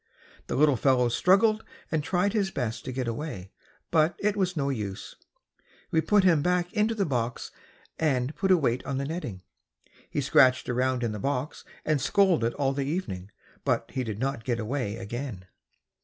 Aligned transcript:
The 0.47 0.55
little 0.55 0.77
fellow 0.77 1.09
struggled 1.09 1.63
and 1.91 2.03
tried 2.03 2.33
his 2.33 2.49
best 2.49 2.83
to 2.85 2.91
get 2.91 3.07
away, 3.07 3.51
but 3.91 4.15
it 4.17 4.35
was 4.35 4.57
no 4.57 4.69
use. 4.71 5.15
We 5.91 6.01
put 6.01 6.23
him 6.23 6.41
back 6.41 6.73
into 6.73 6.95
the 6.95 7.05
box 7.05 7.51
and 7.99 8.33
put 8.35 8.49
a 8.49 8.57
weight 8.57 8.83
on 8.83 8.97
the 8.97 9.05
netting. 9.05 9.43
He 10.09 10.19
scratched 10.21 10.67
around 10.69 11.03
in 11.03 11.11
the 11.11 11.19
box 11.19 11.63
and 11.85 12.01
scolded 12.01 12.55
all 12.55 12.73
the 12.73 12.81
evening, 12.87 13.29
but 13.63 13.91
he 13.93 14.03
did 14.03 14.17
not 14.17 14.43
get 14.43 14.59
away 14.59 14.95
again. 14.97 15.45